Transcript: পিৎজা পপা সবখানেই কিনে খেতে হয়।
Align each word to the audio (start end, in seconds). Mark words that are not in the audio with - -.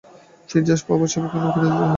পিৎজা 0.49 0.75
পপা 0.81 1.05
সবখানেই 1.07 1.31
কিনে 1.33 1.49
খেতে 1.53 1.67
হয়। 1.69 1.87